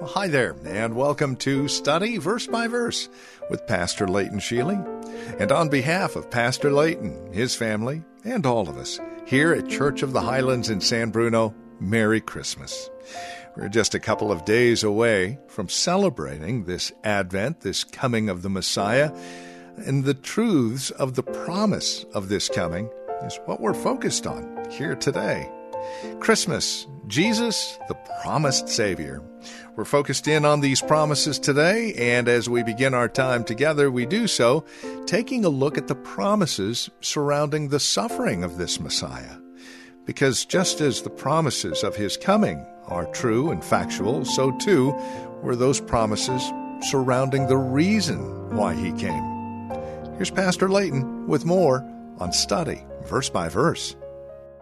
Well, 0.00 0.08
hi 0.08 0.28
there, 0.28 0.56
and 0.64 0.96
welcome 0.96 1.36
to 1.36 1.68
Study 1.68 2.16
Verse 2.16 2.46
by 2.46 2.68
Verse 2.68 3.10
with 3.50 3.66
Pastor 3.66 4.08
Leighton 4.08 4.38
Sheely. 4.38 4.78
And 5.38 5.52
on 5.52 5.68
behalf 5.68 6.16
of 6.16 6.30
Pastor 6.30 6.72
Leighton, 6.72 7.34
his 7.34 7.54
family, 7.54 8.02
and 8.24 8.46
all 8.46 8.66
of 8.70 8.78
us 8.78 8.98
here 9.26 9.52
at 9.52 9.68
Church 9.68 10.02
of 10.02 10.14
the 10.14 10.22
Highlands 10.22 10.70
in 10.70 10.80
San 10.80 11.10
Bruno, 11.10 11.54
Merry 11.80 12.22
Christmas. 12.22 12.88
We're 13.54 13.68
just 13.68 13.94
a 13.94 14.00
couple 14.00 14.32
of 14.32 14.46
days 14.46 14.82
away 14.82 15.38
from 15.48 15.68
celebrating 15.68 16.64
this 16.64 16.92
Advent, 17.04 17.60
this 17.60 17.84
coming 17.84 18.30
of 18.30 18.40
the 18.40 18.48
Messiah, 18.48 19.12
and 19.76 20.04
the 20.04 20.14
truths 20.14 20.90
of 20.92 21.14
the 21.14 21.22
promise 21.22 22.06
of 22.14 22.30
this 22.30 22.48
coming 22.48 22.88
is 23.24 23.38
what 23.44 23.60
we're 23.60 23.74
focused 23.74 24.26
on 24.26 24.64
here 24.70 24.96
today. 24.96 25.46
Christmas, 26.20 26.86
Jesus, 27.06 27.78
the 27.88 27.98
promised 28.22 28.66
Savior. 28.66 29.22
We're 29.76 29.84
focused 29.84 30.28
in 30.28 30.44
on 30.44 30.60
these 30.60 30.80
promises 30.82 31.38
today, 31.38 31.94
and 31.94 32.28
as 32.28 32.48
we 32.48 32.62
begin 32.62 32.94
our 32.94 33.08
time 33.08 33.44
together, 33.44 33.90
we 33.90 34.06
do 34.06 34.26
so 34.26 34.64
taking 35.06 35.44
a 35.44 35.48
look 35.48 35.78
at 35.78 35.88
the 35.88 35.94
promises 35.94 36.90
surrounding 37.00 37.68
the 37.68 37.80
suffering 37.80 38.44
of 38.44 38.58
this 38.58 38.80
Messiah. 38.80 39.36
Because 40.04 40.44
just 40.44 40.80
as 40.80 41.02
the 41.02 41.10
promises 41.10 41.84
of 41.84 41.96
his 41.96 42.16
coming 42.16 42.66
are 42.86 43.06
true 43.06 43.50
and 43.50 43.64
factual, 43.64 44.24
so 44.24 44.50
too 44.58 44.90
were 45.42 45.56
those 45.56 45.80
promises 45.80 46.42
surrounding 46.82 47.46
the 47.46 47.56
reason 47.56 48.56
why 48.56 48.74
he 48.74 48.92
came. 48.92 49.70
Here's 50.16 50.30
Pastor 50.30 50.68
Leighton 50.68 51.26
with 51.28 51.44
more 51.44 51.88
on 52.18 52.32
study, 52.32 52.84
verse 53.04 53.30
by 53.30 53.48
verse. 53.48 53.96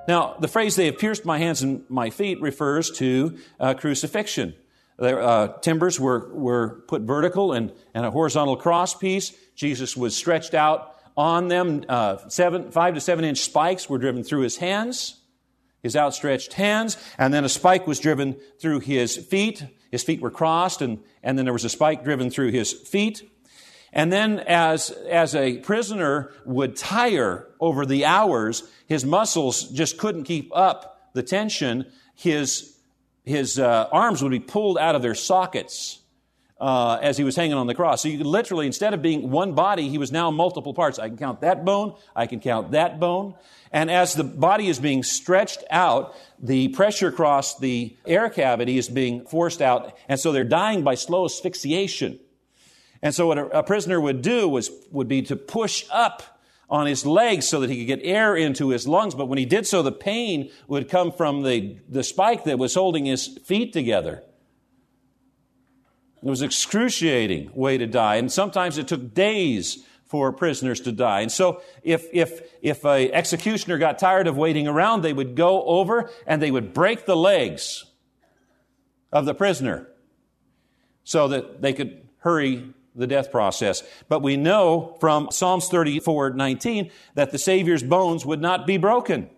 Now, 0.06 0.36
the 0.40 0.48
phrase, 0.48 0.76
they 0.76 0.86
have 0.86 0.98
pierced 0.98 1.24
my 1.24 1.38
hands 1.38 1.62
and 1.62 1.84
my 1.90 2.10
feet, 2.10 2.40
refers 2.40 2.90
to 2.92 3.36
uh, 3.60 3.74
crucifixion. 3.74 4.54
The 4.98 5.16
uh, 5.16 5.58
timbers 5.60 5.98
were, 6.00 6.28
were 6.34 6.82
put 6.88 7.02
vertical 7.02 7.52
and, 7.52 7.72
and 7.94 8.04
a 8.04 8.10
horizontal 8.10 8.56
cross 8.56 8.94
piece. 8.94 9.32
Jesus 9.54 9.96
was 9.96 10.16
stretched 10.16 10.54
out 10.54 10.96
on 11.16 11.48
them. 11.48 11.84
Uh, 11.88 12.16
seven, 12.28 12.72
five 12.72 12.94
to 12.94 13.00
seven 13.00 13.24
inch 13.24 13.38
spikes 13.38 13.88
were 13.88 13.98
driven 13.98 14.24
through 14.24 14.40
his 14.40 14.56
hands, 14.56 15.20
his 15.82 15.94
outstretched 15.94 16.52
hands, 16.54 16.96
and 17.16 17.32
then 17.32 17.44
a 17.44 17.48
spike 17.48 17.86
was 17.86 18.00
driven 18.00 18.36
through 18.60 18.80
his 18.80 19.16
feet. 19.16 19.64
His 19.92 20.02
feet 20.02 20.20
were 20.20 20.32
crossed, 20.32 20.82
and, 20.82 20.98
and 21.22 21.38
then 21.38 21.46
there 21.46 21.52
was 21.52 21.64
a 21.64 21.70
spike 21.70 22.02
driven 22.02 22.28
through 22.28 22.50
his 22.50 22.72
feet. 22.72 23.22
And 23.92 24.12
then 24.12 24.40
as, 24.40 24.90
as 24.90 25.34
a 25.34 25.58
prisoner 25.58 26.32
would 26.44 26.76
tire 26.76 27.48
over 27.60 27.86
the 27.86 28.04
hours, 28.04 28.64
his 28.86 29.04
muscles 29.04 29.70
just 29.70 29.96
couldn't 29.96 30.24
keep 30.24 30.50
up 30.54 31.10
the 31.14 31.22
tension. 31.22 31.86
His, 32.14 32.77
his 33.28 33.58
uh, 33.58 33.88
arms 33.92 34.22
would 34.22 34.32
be 34.32 34.40
pulled 34.40 34.78
out 34.78 34.94
of 34.94 35.02
their 35.02 35.14
sockets 35.14 36.00
uh, 36.60 36.98
as 37.02 37.16
he 37.16 37.24
was 37.24 37.36
hanging 37.36 37.54
on 37.54 37.66
the 37.66 37.74
cross. 37.74 38.02
So 38.02 38.08
you 38.08 38.18
could 38.18 38.26
literally, 38.26 38.66
instead 38.66 38.94
of 38.94 39.02
being 39.02 39.30
one 39.30 39.54
body, 39.54 39.88
he 39.88 39.98
was 39.98 40.10
now 40.10 40.30
multiple 40.30 40.74
parts. 40.74 40.98
I 40.98 41.08
can 41.08 41.18
count 41.18 41.42
that 41.42 41.64
bone, 41.64 41.94
I 42.16 42.26
can 42.26 42.40
count 42.40 42.72
that 42.72 42.98
bone. 42.98 43.34
And 43.70 43.90
as 43.90 44.14
the 44.14 44.24
body 44.24 44.68
is 44.68 44.78
being 44.78 45.02
stretched 45.02 45.62
out, 45.70 46.14
the 46.38 46.68
pressure 46.68 47.08
across 47.08 47.58
the 47.58 47.94
air 48.06 48.30
cavity 48.30 48.78
is 48.78 48.88
being 48.88 49.26
forced 49.26 49.60
out, 49.60 49.96
and 50.08 50.18
so 50.18 50.32
they're 50.32 50.44
dying 50.44 50.82
by 50.82 50.94
slow 50.94 51.26
asphyxiation. 51.26 52.18
And 53.02 53.14
so 53.14 53.26
what 53.26 53.38
a, 53.38 53.58
a 53.58 53.62
prisoner 53.62 54.00
would 54.00 54.22
do 54.22 54.48
was, 54.48 54.70
would 54.90 55.06
be 55.06 55.22
to 55.22 55.36
push 55.36 55.84
up 55.90 56.37
on 56.70 56.86
his 56.86 57.06
legs 57.06 57.48
so 57.48 57.60
that 57.60 57.70
he 57.70 57.78
could 57.78 57.86
get 57.86 58.06
air 58.06 58.36
into 58.36 58.68
his 58.68 58.86
lungs. 58.86 59.14
But 59.14 59.26
when 59.26 59.38
he 59.38 59.46
did 59.46 59.66
so, 59.66 59.82
the 59.82 59.92
pain 59.92 60.50
would 60.66 60.88
come 60.88 61.12
from 61.12 61.42
the, 61.42 61.78
the 61.88 62.02
spike 62.02 62.44
that 62.44 62.58
was 62.58 62.74
holding 62.74 63.06
his 63.06 63.38
feet 63.44 63.72
together. 63.72 64.22
It 66.22 66.28
was 66.28 66.42
excruciating 66.42 67.52
way 67.54 67.78
to 67.78 67.86
die. 67.86 68.16
And 68.16 68.30
sometimes 68.30 68.76
it 68.76 68.88
took 68.88 69.14
days 69.14 69.84
for 70.06 70.32
prisoners 70.32 70.80
to 70.80 70.92
die. 70.92 71.20
And 71.20 71.30
so 71.30 71.62
if, 71.82 72.06
if, 72.12 72.42
if 72.60 72.84
a 72.84 73.12
executioner 73.12 73.78
got 73.78 73.98
tired 73.98 74.26
of 74.26 74.36
waiting 74.36 74.66
around, 74.66 75.02
they 75.02 75.12
would 75.12 75.36
go 75.36 75.62
over 75.64 76.10
and 76.26 76.42
they 76.42 76.50
would 76.50 76.72
break 76.74 77.06
the 77.06 77.16
legs 77.16 77.84
of 79.12 79.26
the 79.26 79.34
prisoner 79.34 79.88
so 81.04 81.28
that 81.28 81.62
they 81.62 81.72
could 81.72 82.08
hurry 82.18 82.74
the 82.98 83.06
death 83.06 83.30
process. 83.30 83.82
But 84.08 84.22
we 84.22 84.36
know 84.36 84.96
from 85.00 85.30
Psalms 85.30 85.68
34 85.68 86.30
19 86.30 86.90
that 87.14 87.30
the 87.30 87.38
Savior's 87.38 87.82
bones 87.82 88.26
would 88.26 88.40
not 88.40 88.66
be 88.66 88.76
broken. 88.76 89.30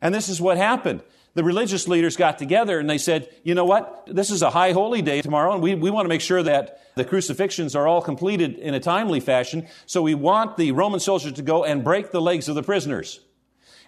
And 0.00 0.14
this 0.14 0.28
is 0.28 0.40
what 0.40 0.56
happened. 0.56 1.02
The 1.34 1.42
religious 1.42 1.88
leaders 1.88 2.16
got 2.16 2.38
together 2.38 2.78
and 2.78 2.88
they 2.88 2.98
said, 2.98 3.28
you 3.42 3.54
know 3.54 3.64
what? 3.64 4.06
This 4.06 4.30
is 4.30 4.42
a 4.42 4.50
high 4.50 4.72
holy 4.72 5.02
day 5.02 5.20
tomorrow, 5.20 5.52
and 5.52 5.62
we, 5.62 5.74
we 5.74 5.90
want 5.90 6.04
to 6.04 6.08
make 6.08 6.20
sure 6.20 6.42
that 6.42 6.80
the 6.94 7.04
crucifixions 7.04 7.74
are 7.74 7.88
all 7.88 8.00
completed 8.00 8.56
in 8.58 8.74
a 8.74 8.80
timely 8.80 9.18
fashion. 9.18 9.66
So 9.86 10.02
we 10.02 10.14
want 10.14 10.56
the 10.56 10.70
Roman 10.72 11.00
soldiers 11.00 11.32
to 11.32 11.42
go 11.42 11.64
and 11.64 11.82
break 11.82 12.12
the 12.12 12.20
legs 12.20 12.48
of 12.48 12.54
the 12.54 12.62
prisoners. 12.62 13.20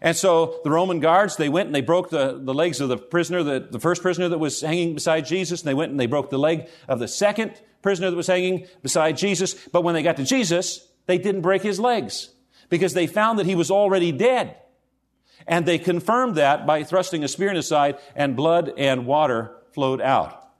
And 0.01 0.17
so 0.17 0.61
the 0.63 0.71
Roman 0.71 1.01
guards, 1.01 1.37
they 1.37 1.49
went 1.49 1.67
and 1.67 1.75
they 1.75 1.81
broke 1.81 2.11
the, 2.11 2.39
the 2.39 2.55
legs 2.55 2.81
of 2.81 2.89
the 2.89 2.99
prisoner, 2.99 3.43
the, 3.43 3.61
the 3.61 3.81
first 3.81 4.03
prisoner 4.03 4.29
that 4.29 4.39
was 4.39 4.61
hanging 4.61 4.95
beside 4.95 5.27
Jesus, 5.27 5.63
and 5.63 5.69
they 5.69 5.75
went 5.75 5.91
and 5.91 5.99
they 5.99 6.07
broke 6.07 6.31
the 6.31 6.39
leg 6.39 6.69
of 6.89 6.99
the 6.99 7.09
second 7.09 7.61
prisoner 7.83 8.11
that 8.11 8.17
was 8.17 8.27
hanging 8.27 8.67
beside 8.83 9.17
Jesus. 9.17 9.55
But 9.69 9.85
when 9.85 9.95
they 9.95 10.03
got 10.03 10.17
to 10.17 10.25
Jesus, 10.25 10.87
they 11.07 11.19
didn't 11.19 11.41
break 11.41 11.63
his 11.63 11.81
legs 11.81 12.31
because 12.69 12.95
they 12.95 13.07
found 13.07 13.39
that 13.39 13.47
he 13.47 13.55
was 13.55 13.71
already 13.71 14.13
dead. 14.13 14.57
And 15.47 15.65
they 15.65 15.79
confirmed 15.79 16.37
that 16.37 16.67
by 16.67 16.83
thrusting 16.83 17.23
a 17.23 17.29
spear 17.29 17.51
in 17.51 17.57
his 17.57 17.69
side, 17.69 17.99
and 18.15 18.37
blood 18.37 18.73
and 18.77 19.07
water 19.07 19.57
flowed 19.73 20.01
out. 20.01 20.51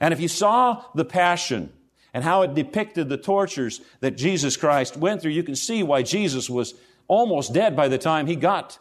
And 0.00 0.12
if 0.12 0.20
you 0.20 0.28
saw 0.28 0.84
the 0.94 1.04
passion 1.04 1.72
and 2.12 2.24
how 2.24 2.42
it 2.42 2.54
depicted 2.54 3.08
the 3.08 3.16
tortures 3.16 3.80
that 4.00 4.16
Jesus 4.16 4.56
Christ 4.56 4.96
went 4.96 5.22
through, 5.22 5.32
you 5.32 5.42
can 5.42 5.56
see 5.56 5.82
why 5.82 6.02
Jesus 6.02 6.50
was 6.50 6.74
almost 7.10 7.52
dead 7.52 7.74
by 7.74 7.88
the 7.88 7.98
time 7.98 8.28
he 8.28 8.36
got 8.36 8.78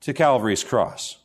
to 0.00 0.12
Calvary's 0.12 0.62
cross. 0.62 1.16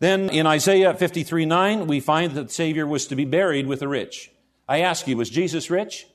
Then 0.00 0.28
in 0.28 0.46
Isaiah 0.46 0.92
53 0.92 1.46
9, 1.46 1.86
we 1.86 1.98
find 1.98 2.32
that 2.32 2.48
the 2.48 2.52
Savior 2.52 2.86
was 2.86 3.06
to 3.06 3.16
be 3.16 3.24
buried 3.24 3.66
with 3.66 3.80
the 3.80 3.88
rich. 3.88 4.30
I 4.68 4.80
ask 4.80 5.08
you, 5.08 5.16
was 5.16 5.30
Jesus 5.30 5.70
rich? 5.70 6.06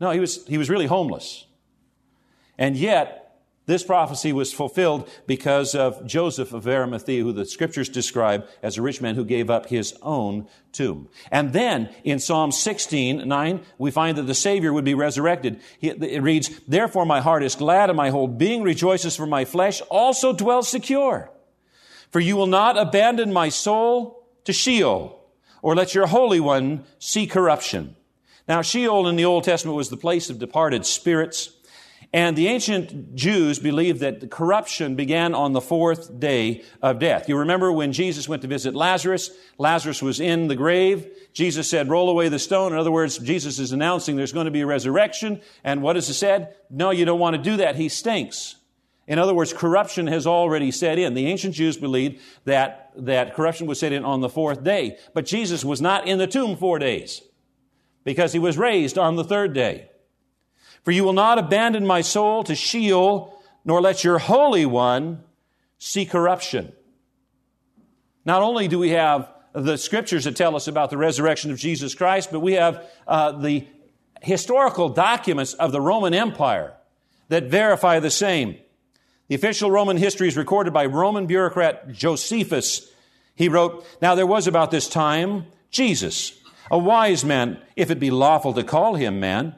No, 0.00 0.12
he 0.12 0.20
was, 0.20 0.46
he 0.46 0.56
was 0.56 0.70
really 0.70 0.86
homeless. 0.86 1.46
And 2.56 2.76
yet, 2.76 3.25
this 3.66 3.82
prophecy 3.82 4.32
was 4.32 4.52
fulfilled 4.52 5.10
because 5.26 5.74
of 5.74 6.06
Joseph 6.06 6.52
of 6.52 6.68
Arimathea, 6.68 7.22
who 7.22 7.32
the 7.32 7.44
scriptures 7.44 7.88
describe 7.88 8.46
as 8.62 8.76
a 8.76 8.82
rich 8.82 9.00
man 9.00 9.16
who 9.16 9.24
gave 9.24 9.50
up 9.50 9.66
his 9.66 9.92
own 10.02 10.46
tomb. 10.70 11.08
And 11.32 11.52
then 11.52 11.92
in 12.04 12.20
Psalm 12.20 12.52
16, 12.52 13.26
9, 13.26 13.60
we 13.78 13.90
find 13.90 14.16
that 14.18 14.22
the 14.22 14.34
Savior 14.34 14.72
would 14.72 14.84
be 14.84 14.94
resurrected. 14.94 15.60
It 15.80 16.22
reads, 16.22 16.60
Therefore 16.68 17.04
my 17.04 17.20
heart 17.20 17.42
is 17.42 17.56
glad 17.56 17.90
and 17.90 17.96
my 17.96 18.10
whole 18.10 18.28
being 18.28 18.62
rejoices 18.62 19.16
for 19.16 19.26
my 19.26 19.44
flesh 19.44 19.80
also 19.90 20.32
dwells 20.32 20.68
secure. 20.68 21.30
For 22.12 22.20
you 22.20 22.36
will 22.36 22.46
not 22.46 22.78
abandon 22.78 23.32
my 23.32 23.48
soul 23.48 24.28
to 24.44 24.52
Sheol, 24.52 25.24
or 25.60 25.74
let 25.74 25.92
your 25.92 26.06
Holy 26.06 26.38
One 26.38 26.84
see 27.00 27.26
corruption. 27.26 27.96
Now, 28.48 28.62
Sheol 28.62 29.08
in 29.08 29.16
the 29.16 29.24
Old 29.24 29.42
Testament 29.42 29.76
was 29.76 29.88
the 29.88 29.96
place 29.96 30.30
of 30.30 30.38
departed 30.38 30.86
spirits. 30.86 31.55
And 32.12 32.36
the 32.36 32.48
ancient 32.48 33.14
Jews 33.14 33.58
believed 33.58 34.00
that 34.00 34.30
corruption 34.30 34.94
began 34.94 35.34
on 35.34 35.52
the 35.52 35.60
fourth 35.60 36.18
day 36.18 36.62
of 36.80 36.98
death. 36.98 37.28
You 37.28 37.36
remember 37.38 37.70
when 37.72 37.92
Jesus 37.92 38.28
went 38.28 38.42
to 38.42 38.48
visit 38.48 38.74
Lazarus? 38.74 39.30
Lazarus 39.58 40.00
was 40.00 40.20
in 40.20 40.48
the 40.48 40.56
grave. 40.56 41.06
Jesus 41.32 41.68
said, 41.68 41.88
roll 41.88 42.08
away 42.08 42.28
the 42.28 42.38
stone. 42.38 42.72
In 42.72 42.78
other 42.78 42.92
words, 42.92 43.18
Jesus 43.18 43.58
is 43.58 43.72
announcing 43.72 44.16
there's 44.16 44.32
going 44.32 44.46
to 44.46 44.50
be 44.50 44.62
a 44.62 44.66
resurrection. 44.66 45.42
And 45.64 45.82
what 45.82 45.96
is 45.96 46.08
it 46.08 46.14
said? 46.14 46.54
No, 46.70 46.90
you 46.90 47.04
don't 47.04 47.20
want 47.20 47.36
to 47.36 47.42
do 47.42 47.58
that. 47.58 47.76
He 47.76 47.88
stinks. 47.88 48.56
In 49.06 49.18
other 49.18 49.34
words, 49.34 49.52
corruption 49.52 50.06
has 50.06 50.26
already 50.26 50.70
set 50.70 50.98
in. 50.98 51.14
The 51.14 51.26
ancient 51.26 51.54
Jews 51.54 51.76
believed 51.76 52.20
that, 52.44 52.92
that 52.96 53.34
corruption 53.34 53.66
was 53.66 53.78
set 53.78 53.92
in 53.92 54.04
on 54.04 54.20
the 54.20 54.28
fourth 54.28 54.64
day. 54.64 54.98
But 55.12 55.26
Jesus 55.26 55.64
was 55.64 55.80
not 55.80 56.08
in 56.08 56.18
the 56.18 56.26
tomb 56.26 56.56
four 56.56 56.78
days 56.78 57.22
because 58.04 58.32
he 58.32 58.38
was 58.38 58.56
raised 58.56 58.96
on 58.96 59.16
the 59.16 59.24
third 59.24 59.52
day. 59.52 59.90
For 60.86 60.92
you 60.92 61.02
will 61.02 61.14
not 61.14 61.40
abandon 61.40 61.84
my 61.84 62.00
soul 62.00 62.44
to 62.44 62.54
Sheol, 62.54 63.36
nor 63.64 63.80
let 63.80 64.04
your 64.04 64.18
Holy 64.18 64.64
One 64.64 65.24
see 65.78 66.06
corruption. 66.06 66.72
Not 68.24 68.42
only 68.42 68.68
do 68.68 68.78
we 68.78 68.90
have 68.90 69.28
the 69.52 69.78
scriptures 69.78 70.24
that 70.24 70.36
tell 70.36 70.54
us 70.54 70.68
about 70.68 70.90
the 70.90 70.96
resurrection 70.96 71.50
of 71.50 71.58
Jesus 71.58 71.96
Christ, 71.96 72.30
but 72.30 72.38
we 72.38 72.52
have 72.52 72.88
uh, 73.08 73.32
the 73.32 73.66
historical 74.22 74.88
documents 74.88 75.54
of 75.54 75.72
the 75.72 75.80
Roman 75.80 76.14
Empire 76.14 76.72
that 77.30 77.50
verify 77.50 77.98
the 77.98 78.08
same. 78.08 78.56
The 79.26 79.34
official 79.34 79.72
Roman 79.72 79.96
history 79.96 80.28
is 80.28 80.36
recorded 80.36 80.72
by 80.72 80.86
Roman 80.86 81.26
bureaucrat 81.26 81.90
Josephus. 81.90 82.88
He 83.34 83.48
wrote, 83.48 83.84
Now 84.00 84.14
there 84.14 84.24
was 84.24 84.46
about 84.46 84.70
this 84.70 84.88
time 84.88 85.46
Jesus, 85.68 86.38
a 86.70 86.78
wise 86.78 87.24
man, 87.24 87.60
if 87.74 87.90
it 87.90 87.98
be 87.98 88.12
lawful 88.12 88.54
to 88.54 88.62
call 88.62 88.94
him 88.94 89.18
man, 89.18 89.56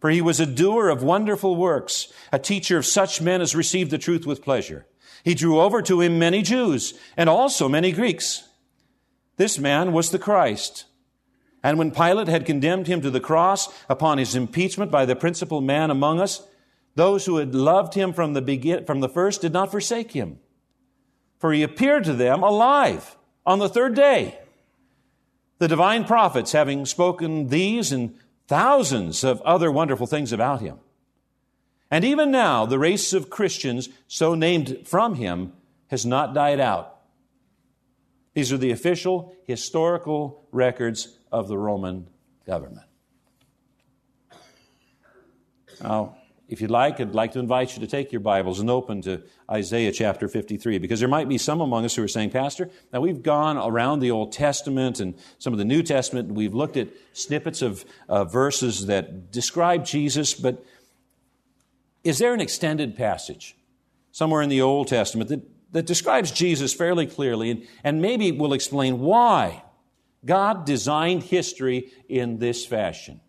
for 0.00 0.10
he 0.10 0.22
was 0.22 0.40
a 0.40 0.46
doer 0.46 0.88
of 0.88 1.02
wonderful 1.02 1.56
works, 1.56 2.08
a 2.32 2.38
teacher 2.38 2.78
of 2.78 2.86
such 2.86 3.20
men 3.20 3.40
as 3.40 3.54
received 3.54 3.90
the 3.90 3.98
truth 3.98 4.26
with 4.26 4.42
pleasure. 4.42 4.86
He 5.22 5.34
drew 5.34 5.60
over 5.60 5.82
to 5.82 6.00
him 6.00 6.18
many 6.18 6.42
Jews 6.42 6.94
and 7.16 7.28
also 7.28 7.68
many 7.68 7.92
Greeks. 7.92 8.44
This 9.36 9.58
man 9.58 9.92
was 9.92 10.10
the 10.10 10.18
Christ. 10.18 10.86
And 11.62 11.78
when 11.78 11.90
Pilate 11.90 12.28
had 12.28 12.46
condemned 12.46 12.86
him 12.86 13.02
to 13.02 13.10
the 13.10 13.20
cross 13.20 13.68
upon 13.88 14.16
his 14.16 14.34
impeachment 14.34 14.90
by 14.90 15.04
the 15.04 15.14
principal 15.14 15.60
man 15.60 15.90
among 15.90 16.18
us, 16.18 16.42
those 16.94 17.26
who 17.26 17.36
had 17.36 17.54
loved 17.54 17.94
him 17.94 18.14
from 18.14 18.32
the, 18.32 18.40
begin, 18.40 18.86
from 18.86 19.00
the 19.00 19.08
first 19.08 19.42
did 19.42 19.52
not 19.52 19.70
forsake 19.70 20.12
him. 20.12 20.38
For 21.38 21.52
he 21.52 21.62
appeared 21.62 22.04
to 22.04 22.14
them 22.14 22.42
alive 22.42 23.16
on 23.44 23.58
the 23.58 23.68
third 23.68 23.94
day. 23.94 24.38
The 25.58 25.68
divine 25.68 26.04
prophets 26.04 26.52
having 26.52 26.86
spoken 26.86 27.48
these 27.48 27.92
and 27.92 28.14
thousands 28.50 29.22
of 29.22 29.40
other 29.42 29.70
wonderful 29.70 30.08
things 30.08 30.32
about 30.32 30.60
him. 30.60 30.76
And 31.88 32.04
even 32.04 32.32
now, 32.32 32.66
the 32.66 32.80
race 32.80 33.12
of 33.12 33.30
Christians, 33.30 33.88
so 34.08 34.34
named 34.34 34.88
from 34.88 35.14
him, 35.14 35.52
has 35.86 36.04
not 36.04 36.34
died 36.34 36.58
out. 36.58 36.98
These 38.34 38.52
are 38.52 38.56
the 38.56 38.72
official 38.72 39.36
historical 39.46 40.48
records 40.50 41.16
of 41.30 41.46
the 41.46 41.56
Roman 41.56 42.08
government. 42.44 42.86
Now, 45.80 46.16
if 46.50 46.60
you'd 46.60 46.70
like, 46.70 47.00
I'd 47.00 47.14
like 47.14 47.32
to 47.32 47.38
invite 47.38 47.74
you 47.74 47.80
to 47.80 47.86
take 47.86 48.10
your 48.10 48.20
Bibles 48.20 48.58
and 48.58 48.68
open 48.68 49.02
to 49.02 49.22
Isaiah 49.48 49.92
chapter 49.92 50.26
53, 50.26 50.78
because 50.78 50.98
there 50.98 51.08
might 51.08 51.28
be 51.28 51.38
some 51.38 51.60
among 51.60 51.84
us 51.84 51.94
who 51.94 52.02
are 52.02 52.08
saying, 52.08 52.30
Pastor, 52.30 52.68
now 52.92 53.00
we've 53.00 53.22
gone 53.22 53.56
around 53.56 54.00
the 54.00 54.10
Old 54.10 54.32
Testament 54.32 54.98
and 54.98 55.14
some 55.38 55.52
of 55.52 55.60
the 55.60 55.64
New 55.64 55.84
Testament, 55.84 56.26
and 56.26 56.36
we've 56.36 56.52
looked 56.52 56.76
at 56.76 56.88
snippets 57.12 57.62
of 57.62 57.84
uh, 58.08 58.24
verses 58.24 58.86
that 58.86 59.30
describe 59.30 59.86
Jesus, 59.86 60.34
but 60.34 60.64
is 62.02 62.18
there 62.18 62.34
an 62.34 62.40
extended 62.40 62.96
passage 62.96 63.56
somewhere 64.10 64.42
in 64.42 64.48
the 64.48 64.60
Old 64.60 64.88
Testament 64.88 65.30
that, 65.30 65.42
that 65.70 65.86
describes 65.86 66.32
Jesus 66.32 66.74
fairly 66.74 67.06
clearly 67.06 67.52
and, 67.52 67.68
and 67.84 68.02
maybe 68.02 68.32
will 68.32 68.54
explain 68.54 68.98
why 68.98 69.62
God 70.26 70.66
designed 70.66 71.22
history 71.22 71.92
in 72.08 72.38
this 72.38 72.66
fashion? 72.66 73.20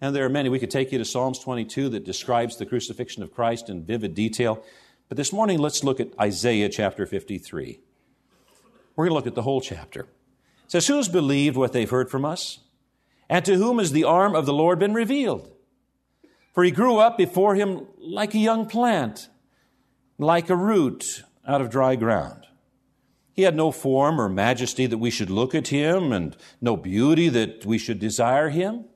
And 0.00 0.14
there 0.14 0.24
are 0.24 0.30
many. 0.30 0.48
We 0.48 0.58
could 0.58 0.70
take 0.70 0.92
you 0.92 0.98
to 0.98 1.04
Psalms 1.04 1.38
22 1.38 1.88
that 1.90 2.04
describes 2.04 2.56
the 2.56 2.66
crucifixion 2.66 3.22
of 3.22 3.32
Christ 3.32 3.70
in 3.70 3.84
vivid 3.84 4.14
detail. 4.14 4.62
But 5.08 5.16
this 5.16 5.32
morning, 5.32 5.58
let's 5.58 5.84
look 5.84 6.00
at 6.00 6.08
Isaiah 6.20 6.68
chapter 6.68 7.06
53. 7.06 7.80
We're 8.94 9.04
going 9.04 9.10
to 9.10 9.14
look 9.14 9.26
at 9.26 9.34
the 9.34 9.42
whole 9.42 9.60
chapter. 9.60 10.00
It 10.00 10.70
says, 10.72 10.86
Who 10.86 10.96
has 10.96 11.08
believed 11.08 11.56
what 11.56 11.72
they've 11.72 11.88
heard 11.88 12.10
from 12.10 12.24
us? 12.24 12.60
And 13.28 13.44
to 13.44 13.56
whom 13.56 13.78
has 13.78 13.92
the 13.92 14.04
arm 14.04 14.34
of 14.34 14.46
the 14.46 14.52
Lord 14.52 14.78
been 14.78 14.94
revealed? 14.94 15.50
For 16.52 16.64
he 16.64 16.70
grew 16.70 16.98
up 16.98 17.18
before 17.18 17.54
him 17.54 17.86
like 17.98 18.34
a 18.34 18.38
young 18.38 18.66
plant, 18.66 19.28
like 20.18 20.48
a 20.48 20.56
root 20.56 21.22
out 21.46 21.60
of 21.60 21.70
dry 21.70 21.96
ground. 21.96 22.46
He 23.32 23.42
had 23.42 23.54
no 23.54 23.70
form 23.70 24.18
or 24.20 24.28
majesty 24.28 24.86
that 24.86 24.98
we 24.98 25.10
should 25.10 25.28
look 25.28 25.54
at 25.54 25.68
him, 25.68 26.12
and 26.12 26.36
no 26.60 26.76
beauty 26.76 27.28
that 27.28 27.66
we 27.66 27.76
should 27.76 27.98
desire 27.98 28.48
him. 28.48 28.86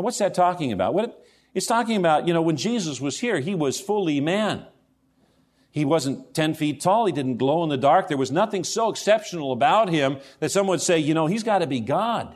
And 0.00 0.04
what's 0.06 0.16
that 0.16 0.32
talking 0.32 0.72
about? 0.72 0.94
What 0.94 1.22
it's 1.52 1.66
talking 1.66 1.98
about, 1.98 2.26
you 2.26 2.32
know, 2.32 2.40
when 2.40 2.56
Jesus 2.56 3.02
was 3.02 3.20
here, 3.20 3.38
he 3.38 3.54
was 3.54 3.78
fully 3.78 4.18
man. 4.18 4.64
He 5.70 5.84
wasn't 5.84 6.32
10 6.32 6.54
feet 6.54 6.80
tall. 6.80 7.04
He 7.04 7.12
didn't 7.12 7.36
glow 7.36 7.62
in 7.64 7.68
the 7.68 7.76
dark. 7.76 8.08
There 8.08 8.16
was 8.16 8.32
nothing 8.32 8.64
so 8.64 8.88
exceptional 8.88 9.52
about 9.52 9.90
him 9.90 10.16
that 10.38 10.50
someone 10.50 10.72
would 10.76 10.80
say, 10.80 10.98
you 10.98 11.12
know, 11.12 11.26
he's 11.26 11.42
got 11.42 11.58
to 11.58 11.66
be 11.66 11.80
God. 11.80 12.34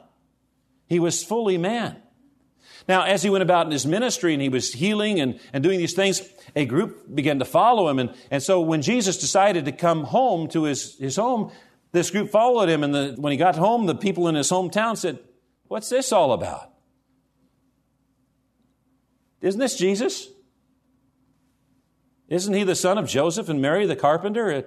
He 0.88 0.98
was 1.00 1.24
fully 1.24 1.56
man. 1.56 1.96
Now, 2.86 3.04
as 3.04 3.22
he 3.22 3.30
went 3.30 3.40
about 3.40 3.64
in 3.64 3.72
his 3.72 3.86
ministry 3.86 4.34
and 4.34 4.42
he 4.42 4.50
was 4.50 4.74
healing 4.74 5.18
and, 5.18 5.40
and 5.54 5.64
doing 5.64 5.78
these 5.78 5.94
things, 5.94 6.20
a 6.54 6.66
group 6.66 7.14
began 7.14 7.38
to 7.38 7.46
follow 7.46 7.88
him. 7.88 7.98
And, 7.98 8.14
and 8.30 8.42
so 8.42 8.60
when 8.60 8.82
Jesus 8.82 9.16
decided 9.16 9.64
to 9.64 9.72
come 9.72 10.04
home 10.04 10.48
to 10.48 10.64
his, 10.64 10.98
his 10.98 11.16
home, 11.16 11.50
this 11.92 12.10
group 12.10 12.28
followed 12.28 12.68
him. 12.68 12.84
And 12.84 12.94
the, 12.94 13.14
when 13.16 13.30
he 13.30 13.38
got 13.38 13.56
home, 13.56 13.86
the 13.86 13.94
people 13.94 14.28
in 14.28 14.34
his 14.34 14.50
hometown 14.50 14.98
said, 14.98 15.18
What's 15.68 15.88
this 15.88 16.12
all 16.12 16.32
about? 16.32 16.73
Isn't 19.44 19.60
this 19.60 19.76
Jesus? 19.76 20.28
Isn't 22.28 22.54
he 22.54 22.64
the 22.64 22.74
son 22.74 22.96
of 22.96 23.06
Joseph 23.06 23.50
and 23.50 23.60
Mary 23.60 23.84
the 23.84 23.94
carpenter? 23.94 24.64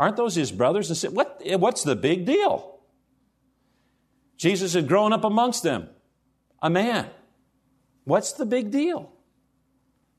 Aren't 0.00 0.16
those 0.16 0.34
his 0.34 0.50
brothers? 0.50 1.04
And 1.04 1.14
what, 1.14 1.40
what's 1.44 1.84
the 1.84 1.94
big 1.94 2.26
deal? 2.26 2.80
Jesus 4.36 4.74
had 4.74 4.88
grown 4.88 5.12
up 5.12 5.22
amongst 5.22 5.62
them, 5.62 5.88
a 6.60 6.68
man. 6.68 7.08
What's 8.02 8.32
the 8.32 8.44
big 8.44 8.72
deal? 8.72 9.12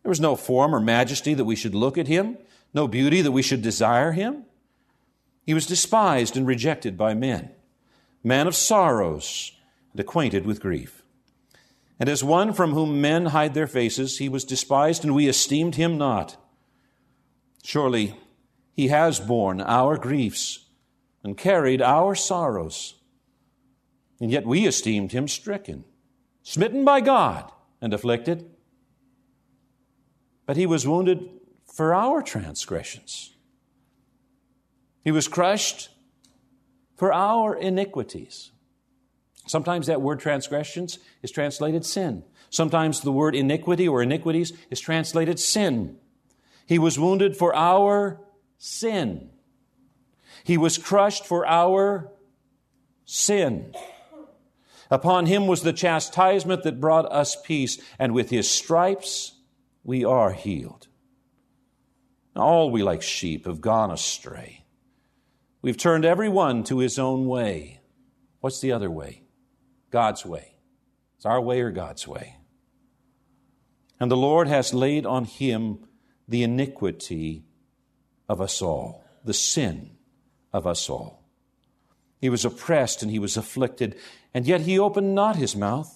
There 0.03 0.09
was 0.09 0.21
no 0.21 0.37
form 0.37 0.73
or 0.73 0.79
majesty 0.79 1.33
that 1.33 1.43
we 1.43 1.57
should 1.57 1.75
look 1.75 1.97
at 1.97 2.07
him, 2.07 2.37
no 2.73 2.87
beauty 2.87 3.21
that 3.21 3.33
we 3.33 3.41
should 3.41 3.61
desire 3.61 4.13
him. 4.13 4.45
He 5.45 5.53
was 5.53 5.65
despised 5.65 6.37
and 6.37 6.47
rejected 6.47 6.97
by 6.97 7.13
men, 7.13 7.51
man 8.23 8.47
of 8.47 8.55
sorrows 8.55 9.51
and 9.91 9.99
acquainted 9.99 10.45
with 10.45 10.61
grief. 10.61 11.03
And 11.99 12.09
as 12.09 12.23
one 12.23 12.53
from 12.53 12.73
whom 12.73 13.01
men 13.01 13.27
hide 13.27 13.53
their 13.53 13.67
faces, 13.67 14.19
he 14.19 14.29
was 14.29 14.45
despised, 14.45 15.03
and 15.03 15.15
we 15.15 15.27
esteemed 15.27 15.75
him 15.75 15.97
not. 15.97 16.37
Surely 17.63 18.15
he 18.73 18.89
has 18.89 19.19
borne 19.19 19.61
our 19.61 19.97
griefs 19.97 20.65
and 21.23 21.37
carried 21.37 21.81
our 21.81 22.13
sorrows. 22.13 22.95
And 24.21 24.31
yet 24.31 24.45
we 24.45 24.67
esteemed 24.67 25.11
him 25.11 25.27
stricken, 25.27 25.83
smitten 26.43 26.85
by 26.85 27.01
God, 27.01 27.51
and 27.81 27.93
afflicted. 27.93 28.49
But 30.45 30.57
he 30.57 30.65
was 30.65 30.87
wounded 30.87 31.29
for 31.65 31.93
our 31.93 32.21
transgressions, 32.21 33.35
he 35.03 35.11
was 35.11 35.27
crushed 35.27 35.89
for 36.95 37.13
our 37.13 37.55
iniquities. 37.55 38.51
Sometimes 39.47 39.87
that 39.87 40.01
word 40.01 40.19
transgressions 40.19 40.99
is 41.23 41.31
translated 41.31 41.85
sin. 41.85 42.23
Sometimes 42.49 43.01
the 43.01 43.11
word 43.11 43.35
iniquity 43.35 43.87
or 43.87 44.01
iniquities 44.01 44.53
is 44.69 44.79
translated 44.79 45.39
sin. 45.39 45.97
He 46.65 46.77
was 46.77 46.99
wounded 46.99 47.35
for 47.35 47.55
our 47.55 48.19
sin. 48.57 49.29
He 50.43 50.57
was 50.57 50.77
crushed 50.77 51.25
for 51.25 51.45
our 51.45 52.11
sin. 53.05 53.73
Upon 54.89 55.25
him 55.25 55.47
was 55.47 55.63
the 55.63 55.73
chastisement 55.73 56.63
that 56.63 56.79
brought 56.79 57.11
us 57.11 57.35
peace, 57.41 57.79
and 57.99 58.13
with 58.13 58.29
his 58.29 58.49
stripes 58.49 59.33
we 59.83 60.05
are 60.05 60.31
healed. 60.31 60.87
All 62.35 62.69
we 62.69 62.83
like 62.83 63.01
sheep 63.01 63.45
have 63.45 63.61
gone 63.61 63.91
astray. 63.91 64.65
We've 65.61 65.77
turned 65.77 66.05
every 66.05 66.29
one 66.29 66.63
to 66.65 66.79
his 66.79 66.99
own 66.99 67.25
way. 67.25 67.81
What's 68.39 68.61
the 68.61 68.71
other 68.71 68.91
way? 68.91 69.23
God's 69.91 70.25
way. 70.25 70.55
It's 71.15 71.25
our 71.25 71.41
way 71.41 71.61
or 71.61 71.71
God's 71.71 72.07
way. 72.07 72.37
And 73.99 74.11
the 74.11 74.17
Lord 74.17 74.47
has 74.47 74.73
laid 74.73 75.05
on 75.05 75.25
him 75.25 75.79
the 76.27 76.43
iniquity 76.43 77.45
of 78.29 78.41
us 78.41 78.61
all, 78.61 79.03
the 79.23 79.33
sin 79.33 79.91
of 80.53 80.67
us 80.67 80.89
all. 80.89 81.23
He 82.19 82.29
was 82.29 82.45
oppressed 82.45 83.01
and 83.01 83.11
he 83.11 83.19
was 83.19 83.37
afflicted, 83.37 83.95
and 84.33 84.45
yet 84.45 84.61
he 84.61 84.77
opened 84.77 85.15
not 85.15 85.35
his 85.35 85.55
mouth. 85.55 85.93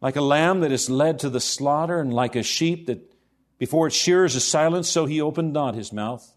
Like 0.00 0.16
a 0.16 0.20
lamb 0.20 0.60
that 0.60 0.72
is 0.72 0.90
led 0.90 1.18
to 1.20 1.30
the 1.30 1.40
slaughter, 1.40 2.00
and 2.00 2.12
like 2.12 2.36
a 2.36 2.42
sheep 2.42 2.86
that 2.86 3.12
before 3.58 3.86
its 3.86 3.96
shearers 3.96 4.34
is 4.34 4.44
silent, 4.44 4.86
so 4.86 5.06
he 5.06 5.20
opened 5.20 5.52
not 5.52 5.74
his 5.74 5.92
mouth. 5.92 6.34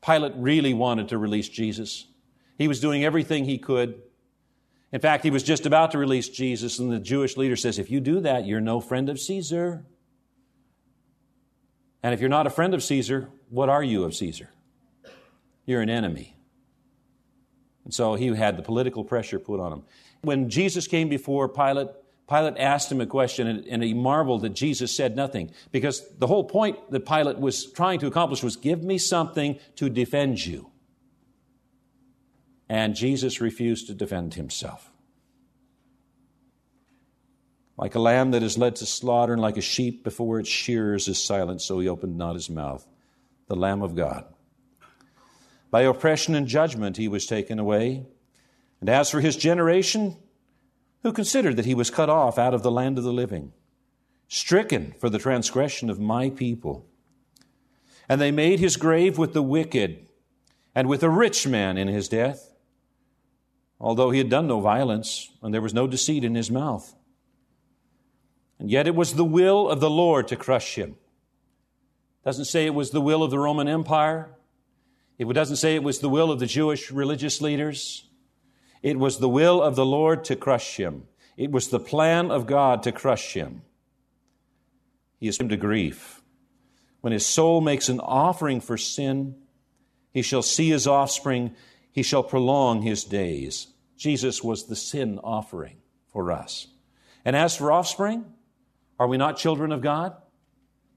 Pilate 0.00 0.34
really 0.36 0.74
wanted 0.74 1.08
to 1.08 1.18
release 1.18 1.48
Jesus. 1.48 2.06
He 2.58 2.68
was 2.68 2.80
doing 2.80 3.04
everything 3.04 3.44
he 3.44 3.58
could. 3.58 4.00
In 4.92 5.00
fact, 5.00 5.24
he 5.24 5.30
was 5.30 5.42
just 5.42 5.64
about 5.64 5.92
to 5.92 5.98
release 5.98 6.28
Jesus, 6.28 6.78
and 6.78 6.92
the 6.92 7.00
Jewish 7.00 7.36
leader 7.36 7.56
says, 7.56 7.78
If 7.78 7.90
you 7.90 8.00
do 8.00 8.20
that, 8.20 8.46
you're 8.46 8.60
no 8.60 8.80
friend 8.80 9.08
of 9.08 9.18
Caesar. 9.18 9.84
And 12.02 12.12
if 12.12 12.20
you're 12.20 12.28
not 12.28 12.46
a 12.46 12.50
friend 12.50 12.74
of 12.74 12.82
Caesar, 12.82 13.28
what 13.48 13.68
are 13.68 13.82
you 13.82 14.04
of 14.04 14.14
Caesar? 14.14 14.50
You're 15.64 15.80
an 15.80 15.88
enemy. 15.88 16.36
And 17.84 17.94
so 17.94 18.14
he 18.14 18.26
had 18.34 18.56
the 18.56 18.62
political 18.62 19.04
pressure 19.04 19.38
put 19.38 19.60
on 19.60 19.72
him. 19.72 19.82
When 20.22 20.50
Jesus 20.50 20.86
came 20.86 21.08
before 21.08 21.48
Pilate, 21.48 21.88
Pilate 22.28 22.58
asked 22.58 22.90
him 22.90 23.00
a 23.00 23.06
question, 23.06 23.46
and, 23.46 23.82
he 23.82 23.94
marveled 23.94 24.42
that 24.42 24.50
Jesus 24.50 24.94
said 24.94 25.16
nothing. 25.16 25.52
Because 25.70 26.06
the 26.16 26.26
whole 26.26 26.44
point 26.44 26.90
that 26.90 27.06
Pilate 27.06 27.38
was 27.38 27.70
trying 27.72 28.00
to 28.00 28.08
accomplish 28.08 28.42
was 28.42 28.56
give 28.56 28.82
me 28.82 28.98
something 28.98 29.58
to 29.76 29.88
defend 29.88 30.44
you. 30.44 30.71
And 32.68 32.94
Jesus 32.94 33.40
refused 33.40 33.86
to 33.86 33.94
defend 33.94 34.34
himself. 34.34 34.90
Like 37.76 37.94
a 37.94 38.00
lamb 38.00 38.30
that 38.32 38.42
is 38.42 38.58
led 38.58 38.76
to 38.76 38.86
slaughter, 38.86 39.32
and 39.32 39.42
like 39.42 39.56
a 39.56 39.62
sheep 39.62 40.04
before 40.04 40.38
its 40.38 40.48
shearers 40.48 41.08
is 41.08 41.22
silent, 41.22 41.62
so 41.62 41.80
he 41.80 41.88
opened 41.88 42.16
not 42.16 42.34
his 42.34 42.50
mouth. 42.50 42.86
The 43.48 43.56
Lamb 43.56 43.82
of 43.82 43.96
God. 43.96 44.24
By 45.70 45.82
oppression 45.82 46.34
and 46.34 46.46
judgment 46.46 46.96
he 46.96 47.08
was 47.08 47.26
taken 47.26 47.58
away. 47.58 48.06
And 48.80 48.88
as 48.88 49.10
for 49.10 49.20
his 49.20 49.36
generation, 49.36 50.16
who 51.02 51.12
considered 51.12 51.56
that 51.56 51.66
he 51.66 51.74
was 51.74 51.90
cut 51.90 52.10
off 52.10 52.38
out 52.38 52.54
of 52.54 52.62
the 52.62 52.70
land 52.70 52.98
of 52.98 53.04
the 53.04 53.12
living, 53.12 53.52
stricken 54.28 54.94
for 54.98 55.10
the 55.10 55.18
transgression 55.18 55.90
of 55.90 55.98
my 55.98 56.30
people. 56.30 56.86
And 58.08 58.20
they 58.20 58.30
made 58.30 58.60
his 58.60 58.76
grave 58.76 59.18
with 59.18 59.32
the 59.32 59.42
wicked 59.42 60.08
and 60.74 60.88
with 60.88 61.02
a 61.02 61.10
rich 61.10 61.46
man 61.46 61.76
in 61.76 61.88
his 61.88 62.08
death, 62.08 62.51
although 63.82 64.10
he 64.10 64.18
had 64.18 64.30
done 64.30 64.46
no 64.46 64.60
violence 64.60 65.30
and 65.42 65.52
there 65.52 65.60
was 65.60 65.74
no 65.74 65.88
deceit 65.88 66.22
in 66.22 66.36
his 66.36 66.50
mouth. 66.50 66.94
And 68.58 68.70
yet 68.70 68.86
it 68.86 68.94
was 68.94 69.14
the 69.14 69.24
will 69.24 69.68
of 69.68 69.80
the 69.80 69.90
Lord 69.90 70.28
to 70.28 70.36
crush 70.36 70.76
him. 70.76 70.90
It 70.90 72.24
doesn't 72.24 72.44
say 72.44 72.64
it 72.64 72.74
was 72.74 72.90
the 72.90 73.00
will 73.00 73.24
of 73.24 73.32
the 73.32 73.40
Roman 73.40 73.66
Empire. 73.66 74.30
It 75.18 75.30
doesn't 75.32 75.56
say 75.56 75.74
it 75.74 75.82
was 75.82 75.98
the 75.98 76.08
will 76.08 76.30
of 76.30 76.38
the 76.38 76.46
Jewish 76.46 76.92
religious 76.92 77.40
leaders. 77.40 78.08
It 78.82 78.98
was 78.98 79.18
the 79.18 79.28
will 79.28 79.60
of 79.60 79.74
the 79.74 79.84
Lord 79.84 80.24
to 80.24 80.36
crush 80.36 80.76
him. 80.76 81.08
It 81.36 81.50
was 81.50 81.68
the 81.68 81.80
plan 81.80 82.30
of 82.30 82.46
God 82.46 82.84
to 82.84 82.92
crush 82.92 83.34
him. 83.34 83.62
He 85.18 85.26
is 85.26 85.38
to 85.38 85.56
grief. 85.56 86.22
When 87.00 87.12
his 87.12 87.26
soul 87.26 87.60
makes 87.60 87.88
an 87.88 87.98
offering 87.98 88.60
for 88.60 88.76
sin, 88.76 89.36
he 90.12 90.22
shall 90.22 90.42
see 90.42 90.68
his 90.68 90.86
offspring, 90.86 91.56
he 91.90 92.04
shall 92.04 92.22
prolong 92.22 92.82
his 92.82 93.02
days. 93.02 93.71
Jesus 94.02 94.42
was 94.42 94.66
the 94.66 94.76
sin 94.76 95.18
offering 95.22 95.76
for 96.12 96.32
us. 96.32 96.66
And 97.24 97.36
as 97.36 97.56
for 97.56 97.70
offspring, 97.70 98.24
are 98.98 99.06
we 99.06 99.16
not 99.16 99.36
children 99.36 99.72
of 99.72 99.80
God? 99.80 100.16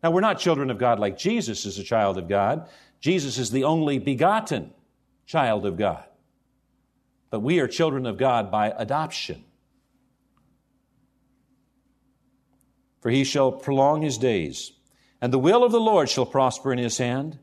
Now, 0.03 0.11
we're 0.11 0.21
not 0.21 0.39
children 0.39 0.69
of 0.69 0.77
God 0.77 0.99
like 0.99 1.17
Jesus 1.17 1.65
is 1.65 1.79
a 1.79 1.83
child 1.83 2.17
of 2.17 2.27
God. 2.27 2.67
Jesus 2.99 3.37
is 3.37 3.51
the 3.51 3.63
only 3.63 3.99
begotten 3.99 4.71
child 5.25 5.65
of 5.65 5.77
God 5.77 6.05
but 7.35 7.41
we 7.41 7.59
are 7.59 7.67
children 7.67 8.05
of 8.05 8.17
God 8.17 8.49
by 8.49 8.69
adoption. 8.69 9.43
For 13.01 13.09
he 13.09 13.25
shall 13.25 13.51
prolong 13.51 14.03
his 14.03 14.17
days, 14.17 14.71
and 15.19 15.33
the 15.33 15.37
will 15.37 15.65
of 15.65 15.73
the 15.73 15.79
Lord 15.81 16.07
shall 16.07 16.25
prosper 16.25 16.71
in 16.71 16.79
his 16.79 16.97
hand. 16.97 17.37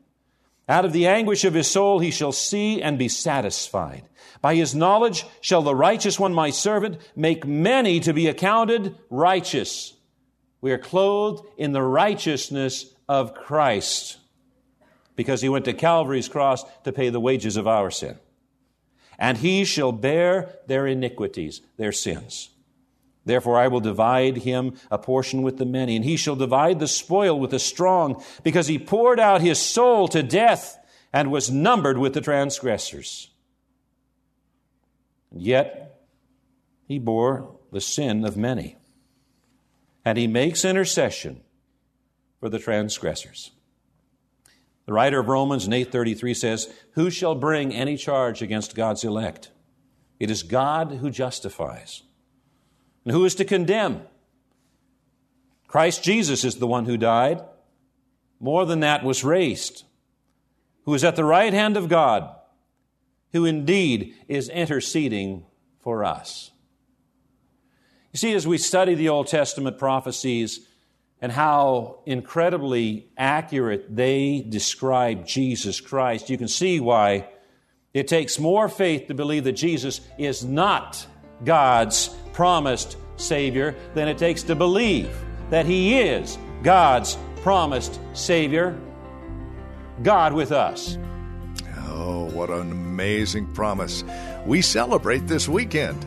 Out 0.67 0.85
of 0.85 0.93
the 0.93 1.07
anguish 1.07 1.43
of 1.43 1.53
his 1.53 1.69
soul 1.69 1.99
he 1.99 2.11
shall 2.11 2.31
see 2.31 2.81
and 2.81 2.97
be 2.97 3.09
satisfied. 3.09 4.03
By 4.41 4.55
his 4.55 4.73
knowledge 4.75 5.25
shall 5.41 5.61
the 5.61 5.75
righteous 5.75 6.19
one, 6.19 6.33
my 6.33 6.49
servant, 6.49 6.97
make 7.15 7.45
many 7.45 7.99
to 8.01 8.13
be 8.13 8.27
accounted 8.27 8.95
righteous. 9.09 9.93
We 10.61 10.71
are 10.71 10.77
clothed 10.77 11.45
in 11.57 11.71
the 11.71 11.81
righteousness 11.81 12.93
of 13.09 13.35
Christ 13.35 14.17
because 15.15 15.41
he 15.41 15.49
went 15.49 15.65
to 15.65 15.73
Calvary's 15.73 16.29
cross 16.29 16.63
to 16.83 16.91
pay 16.91 17.09
the 17.09 17.19
wages 17.19 17.57
of 17.57 17.67
our 17.67 17.91
sin 17.91 18.17
and 19.17 19.37
he 19.37 19.63
shall 19.63 19.91
bear 19.91 20.59
their 20.67 20.87
iniquities, 20.87 21.61
their 21.77 21.91
sins. 21.91 22.49
Therefore, 23.25 23.57
I 23.57 23.67
will 23.69 23.79
divide 23.79 24.37
him 24.37 24.75
a 24.91 24.97
portion 24.97 25.43
with 25.43 25.57
the 25.57 25.65
many, 25.65 25.95
and 25.95 26.03
he 26.03 26.17
shall 26.17 26.35
divide 26.35 26.79
the 26.79 26.87
spoil 26.87 27.39
with 27.39 27.51
the 27.51 27.59
strong, 27.59 28.21
because 28.43 28.67
he 28.67 28.77
poured 28.77 29.19
out 29.19 29.41
his 29.41 29.59
soul 29.59 30.07
to 30.09 30.21
death 30.21 30.77
and 31.13 31.31
was 31.31 31.49
numbered 31.49 31.97
with 31.97 32.13
the 32.13 32.21
transgressors. 32.21 33.29
And 35.31 35.41
yet, 35.41 36.01
he 36.87 36.99
bore 36.99 37.55
the 37.71 37.81
sin 37.81 38.25
of 38.25 38.35
many, 38.35 38.75
and 40.03 40.17
he 40.17 40.27
makes 40.27 40.65
intercession 40.65 41.41
for 42.39 42.49
the 42.49 42.59
transgressors. 42.59 43.51
The 44.85 44.93
writer 44.93 45.19
of 45.19 45.29
Romans 45.29 45.65
in 45.65 45.71
8:33 45.71 46.33
says, 46.33 46.69
"Who 46.91 47.09
shall 47.09 47.35
bring 47.35 47.73
any 47.73 47.95
charge 47.95 48.41
against 48.41 48.75
God's 48.75 49.05
elect? 49.05 49.49
It 50.19 50.29
is 50.29 50.43
God 50.43 50.91
who 50.99 51.09
justifies. 51.09 52.03
And 53.03 53.13
who 53.13 53.25
is 53.25 53.35
to 53.35 53.45
condemn? 53.45 54.01
Christ 55.67 56.03
Jesus 56.03 56.43
is 56.43 56.55
the 56.55 56.67
one 56.67 56.85
who 56.85 56.97
died. 56.97 57.43
More 58.39 58.65
than 58.65 58.81
that 58.81 59.03
was 59.03 59.23
raised, 59.23 59.83
who 60.83 60.93
is 60.93 61.03
at 61.03 61.15
the 61.15 61.25
right 61.25 61.53
hand 61.53 61.77
of 61.77 61.89
God, 61.89 62.29
who 63.31 63.45
indeed 63.45 64.13
is 64.27 64.49
interceding 64.49 65.45
for 65.79 66.03
us." 66.03 66.51
You 68.11 68.17
see, 68.17 68.33
as 68.33 68.45
we 68.45 68.57
study 68.57 68.93
the 68.93 69.09
Old 69.09 69.27
Testament 69.27 69.77
prophecies, 69.77 70.67
and 71.19 71.31
how 71.31 71.99
incredibly 72.05 73.07
accurate 73.17 73.95
they 73.95 74.41
describe 74.41 75.25
Jesus 75.25 75.79
Christ, 75.79 76.29
you 76.29 76.37
can 76.37 76.49
see 76.49 76.81
why 76.81 77.29
it 77.93 78.09
takes 78.09 78.37
more 78.37 78.67
faith 78.67 79.07
to 79.07 79.13
believe 79.13 79.45
that 79.45 79.53
Jesus 79.53 80.01
is 80.17 80.43
not 80.43 81.07
God's 81.43 82.09
promised 82.33 82.97
Savior 83.17 83.75
than 83.93 84.07
it 84.07 84.17
takes 84.17 84.43
to 84.43 84.55
believe 84.55 85.15
that 85.49 85.65
He 85.65 85.99
is 85.99 86.37
God's 86.63 87.17
promised 87.41 87.99
Savior, 88.13 88.77
God 90.01 90.33
with 90.33 90.51
us. 90.51 90.97
Oh, 91.87 92.29
what 92.33 92.49
an 92.49 92.71
amazing 92.71 93.53
promise. 93.53 94.03
We 94.45 94.61
celebrate 94.61 95.27
this 95.27 95.47
weekend. 95.47 96.03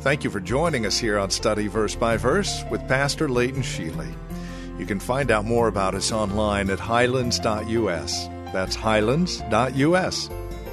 Thank 0.00 0.24
you 0.24 0.30
for 0.30 0.40
joining 0.40 0.84
us 0.84 0.98
here 0.98 1.18
on 1.18 1.30
Study 1.30 1.68
Verse 1.68 1.94
by 1.94 2.16
Verse 2.16 2.64
with 2.70 2.86
Pastor 2.88 3.28
Leighton 3.28 3.62
Sheely. 3.62 4.12
You 4.78 4.86
can 4.86 4.98
find 4.98 5.30
out 5.30 5.44
more 5.44 5.68
about 5.68 5.94
us 5.94 6.10
online 6.10 6.70
at 6.70 6.80
highlands.us. 6.80 8.26
That's 8.52 8.74
highlands.us. 8.74 10.28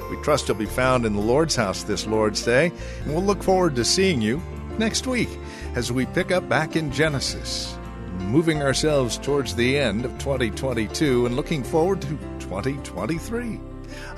We 0.09 0.17
trust 0.17 0.47
you'll 0.47 0.57
be 0.57 0.65
found 0.65 1.05
in 1.05 1.13
the 1.13 1.21
Lord's 1.21 1.55
house 1.55 1.83
this 1.83 2.07
Lord's 2.07 2.43
Day, 2.43 2.71
and 3.03 3.13
we'll 3.13 3.23
look 3.23 3.43
forward 3.43 3.75
to 3.75 3.85
seeing 3.85 4.21
you 4.21 4.41
next 4.77 5.07
week 5.07 5.29
as 5.75 5.91
we 5.91 6.05
pick 6.07 6.31
up 6.31 6.49
back 6.49 6.75
in 6.75 6.91
Genesis, 6.91 7.77
moving 8.17 8.61
ourselves 8.61 9.17
towards 9.17 9.55
the 9.55 9.77
end 9.77 10.05
of 10.05 10.11
2022 10.17 11.25
and 11.25 11.35
looking 11.35 11.63
forward 11.63 12.01
to 12.01 12.07
2023. 12.39 13.59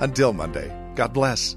Until 0.00 0.32
Monday, 0.32 0.74
God 0.94 1.12
bless. 1.12 1.56